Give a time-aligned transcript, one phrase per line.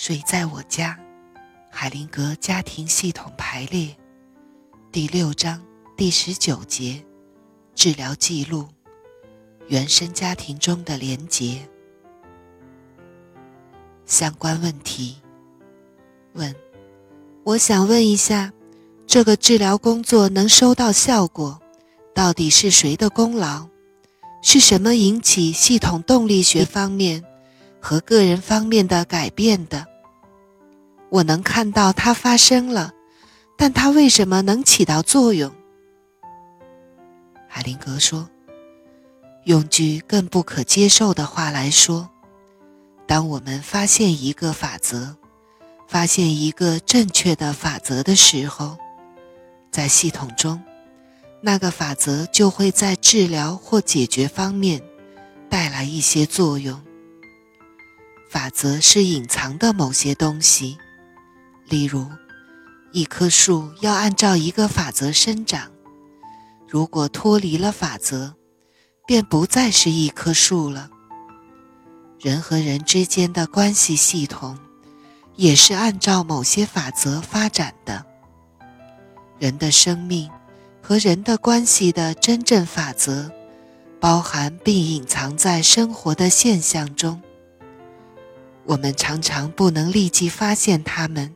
[0.00, 0.96] 谁在我家？
[1.68, 3.96] 海灵格家庭系统排列，
[4.92, 5.60] 第六章
[5.96, 7.04] 第十九节，
[7.74, 8.68] 治疗记录，
[9.66, 11.68] 原生家庭中的连结。
[14.06, 15.16] 相关问题：
[16.34, 16.54] 问，
[17.42, 18.52] 我想问一下，
[19.04, 21.60] 这个治疗工作能收到效果，
[22.14, 23.66] 到底是谁的功劳？
[24.42, 27.24] 是什么引起系统动力学方面
[27.80, 29.86] 和个人方面的改变的？
[31.10, 32.92] 我能看到它发生了，
[33.56, 35.52] 但它为什么能起到作用？
[37.48, 38.28] 海灵格说
[39.44, 42.10] ：“用句更不可接受的话来说，
[43.06, 45.16] 当我们发现一个法则，
[45.86, 48.76] 发现一个正确的法则的时候，
[49.70, 50.62] 在系统中。”
[51.40, 54.82] 那个法则就会在治疗或解决方面
[55.48, 56.82] 带来一些作用。
[58.28, 60.76] 法则是隐藏的某些东西，
[61.68, 62.06] 例如，
[62.92, 65.70] 一棵树要按照一个法则生长，
[66.68, 68.34] 如果脱离了法则，
[69.06, 70.90] 便不再是一棵树了。
[72.20, 74.58] 人和人之间的关系系统
[75.36, 78.04] 也是按照某些法则发展的。
[79.38, 80.30] 人的生命。
[80.80, 83.30] 和人的关系的真正法则，
[84.00, 87.20] 包含并隐藏在生活的现象中。
[88.68, 91.34] 我们常常不能立即发现它们。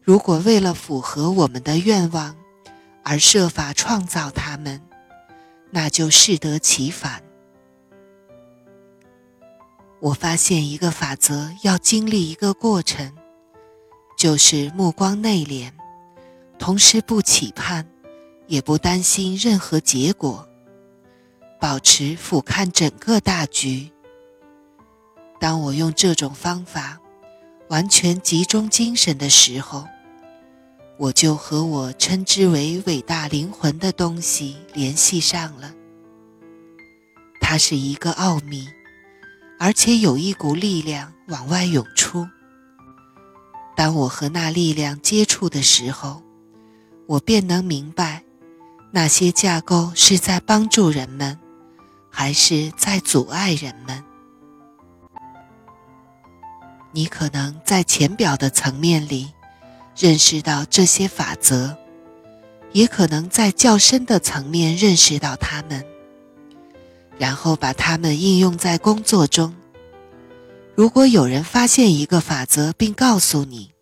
[0.00, 2.34] 如果为了符合我们的愿望
[3.02, 4.80] 而设法创造它们，
[5.70, 7.22] 那就适得其反。
[10.00, 13.12] 我发现一个法则要经历一个过程，
[14.16, 15.72] 就是目光内敛，
[16.58, 17.86] 同时不期盼。
[18.46, 20.46] 也不担心任何结果，
[21.58, 23.90] 保持俯瞰整个大局。
[25.44, 26.98] 当我用这种方法
[27.68, 29.86] 完全集中精神的时候，
[30.96, 35.74] 我就和我称之为伟大灵魂的东西联系上了。
[37.42, 38.66] 它是一个奥秘，
[39.58, 42.26] 而且有一股力量往外涌出。
[43.76, 46.22] 当我和那力量接触的时候，
[47.06, 48.24] 我便能明白。
[48.92, 51.38] 那些架构是在帮助人们，
[52.10, 54.02] 还是在阻碍人们？
[56.94, 59.32] 你可能在浅表的层面里
[59.96, 61.76] 认识到这些法则，
[62.70, 65.84] 也可能在较深的层面认识到它们，
[67.18, 69.56] 然后把它们应用在工作中。
[70.76, 73.72] 如果有人发现一个法则并告诉你，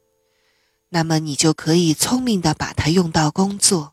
[0.88, 3.92] 那么你就可以聪明的把它用到工作。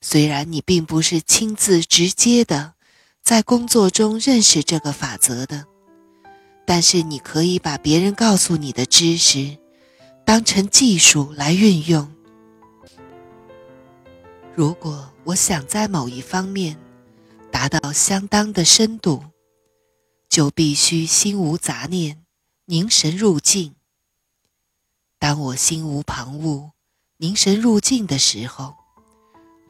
[0.00, 2.74] 虽然你并不是亲自直接的
[3.22, 5.66] 在工作中认识这个法则的，
[6.68, 9.56] 但是你可以把别人告诉你的知识
[10.22, 12.12] 当成技术来运用。
[14.54, 16.76] 如果我想在某一方面
[17.50, 19.24] 达到相当的深度，
[20.28, 22.22] 就必须心无杂念，
[22.66, 23.74] 凝神入静。
[25.18, 26.72] 当我心无旁骛，
[27.16, 28.74] 凝神入静的时候。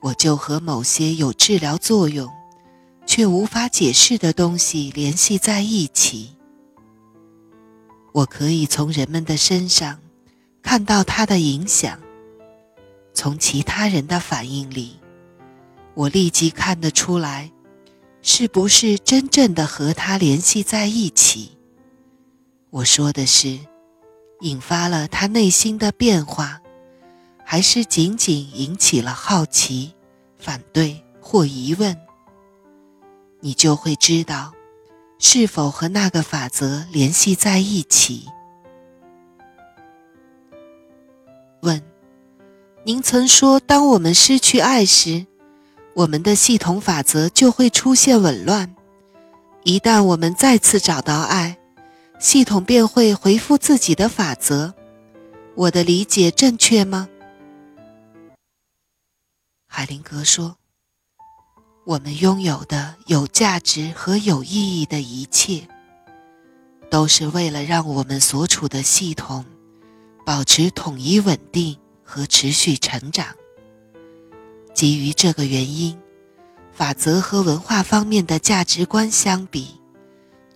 [0.01, 2.29] 我就和某些有治疗作用
[3.07, 6.38] 却无法解释的东西联系在一起。
[8.13, 10.01] 我可以从人们的身上
[10.63, 12.01] 看到他的影响，
[13.13, 14.99] 从其他人的反应里，
[15.95, 17.53] 我立即看得出来，
[18.23, 21.57] 是不是真正的和他联系在一起。
[22.71, 23.59] 我说的是，
[24.41, 26.61] 引发了他内心的变化。
[27.51, 29.95] 还是仅仅引起了好奇、
[30.39, 31.97] 反对或疑问，
[33.41, 34.53] 你就会知道
[35.19, 38.29] 是否和那个法则联系在一起。
[41.63, 41.83] 问：
[42.85, 45.27] 您曾说，当我们失去爱时，
[45.95, 48.69] 我们的系统法则就会出现紊乱；
[49.65, 51.59] 一旦我们再次找到爱，
[52.21, 54.73] 系统便会回复自己的法则。
[55.57, 57.09] 我的理解正确吗？
[59.67, 60.58] 海灵格说
[61.89, 65.67] ：“我们拥有的有价值和有意义的一切，
[66.91, 69.43] 都是为了让我们所处的系统
[70.23, 73.29] 保持统一、稳定和持续成长。
[74.75, 75.99] 基于这个原因，
[76.75, 79.81] 法则和文化方面的价值观相比，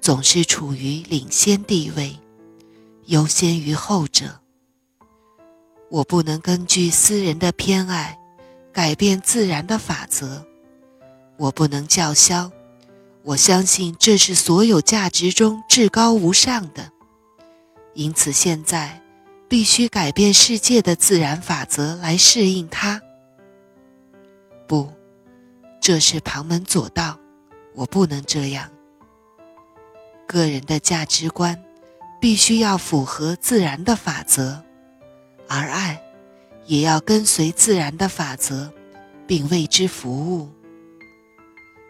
[0.02, 2.14] 总是处于领先地位，
[3.06, 4.38] 优先于后者。
[5.88, 8.19] 我不能根据私人的偏爱。”
[8.73, 10.43] 改变自然的法则，
[11.37, 12.50] 我不能叫嚣。
[13.23, 16.90] 我相信这是所有价值中至高无上的，
[17.94, 19.00] 因此现在
[19.49, 23.00] 必须改变世界的自然法则来适应它。
[24.67, 24.93] 不，
[25.81, 27.17] 这是旁门左道，
[27.75, 28.69] 我不能这样。
[30.26, 31.62] 个人的价值观
[32.20, 34.64] 必须要符合自然的法则，
[35.46, 36.02] 而爱
[36.67, 38.73] 也要跟随自然的法则，
[39.26, 40.49] 并为之服务。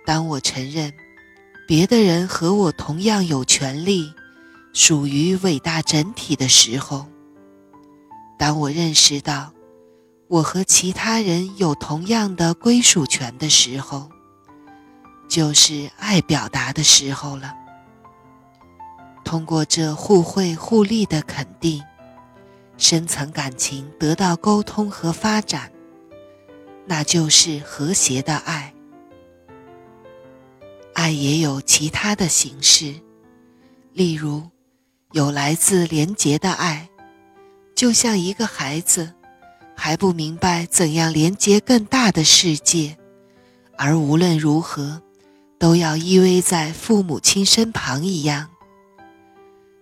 [0.05, 0.93] 当我承认
[1.67, 4.13] 别的人和我同样有权利，
[4.73, 7.07] 属于伟大整体的时候，
[8.39, 9.53] 当我认识到
[10.29, 14.11] 我和其他人有同样的归属权的时候，
[15.29, 17.55] 就是爱表达的时候了。
[19.25, 21.81] 通过这互惠互利的肯定，
[22.77, 25.71] 深层感情得到沟通和发展，
[26.87, 28.72] 那就是和谐的爱。
[31.03, 32.95] 爱也有其他的形式，
[33.93, 34.49] 例如，
[35.11, 36.89] 有来自廉洁的爱，
[37.75, 39.13] 就像一个孩子
[39.75, 42.97] 还不明白怎样连接更大的世界，
[43.77, 45.03] 而无论如何
[45.59, 48.49] 都要依偎在父母亲身旁一样。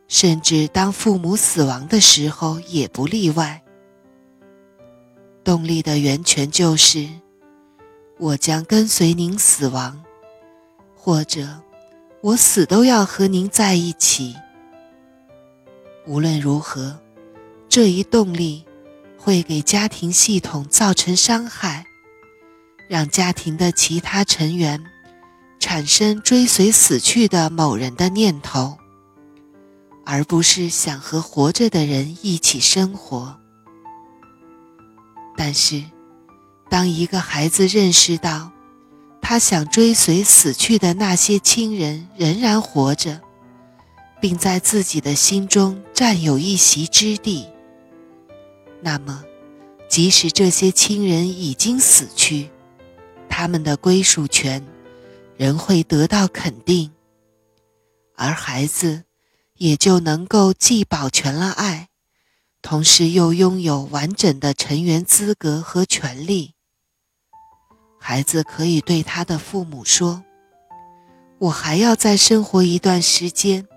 [0.09, 3.63] 甚至当父母死亡的时候也不例外。
[5.45, 7.07] 动力的源泉就是，
[8.19, 10.03] 我将跟随您死亡，
[11.03, 11.63] 或者
[12.21, 14.37] 我死都要和您在一起。
[16.07, 17.01] 无论如何，
[17.71, 18.67] 这一动力
[19.17, 21.87] 会给家庭系统造成伤害，
[22.87, 24.85] 让家庭的其他成员
[25.59, 28.77] 产生追随死去的某人的念头。
[30.05, 33.39] 而不是想和活着的人一起生活。
[35.35, 35.83] 但是，
[36.69, 38.51] 当一个孩子认识到，
[39.31, 43.21] 他想追随死去的那些亲人仍然活着，
[44.21, 47.47] 并在自己的心中占有一席之地，
[48.83, 49.23] 那么，
[49.89, 52.51] 即使这些亲人已经死去，
[53.29, 54.67] 他们的归属权
[55.37, 56.91] 仍会得到肯定，
[58.17, 59.05] 而孩子。
[59.55, 61.91] 也就能够既保全了爱，
[62.63, 66.55] 同时又拥有完整的成员资格和权利。
[68.03, 70.25] 孩子可以对他的父母说
[71.39, 73.69] ：“我还要再生活一段时间，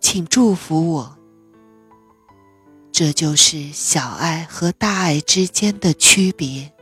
[0.00, 1.18] 请祝福我。”
[2.92, 6.72] 这就是小爱和大爱之间的区别。